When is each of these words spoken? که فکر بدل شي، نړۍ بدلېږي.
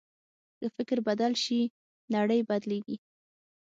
که 0.59 0.65
فکر 0.75 0.97
بدل 1.07 1.33
شي، 1.43 1.61
نړۍ 2.15 2.39
بدلېږي. 2.49 2.97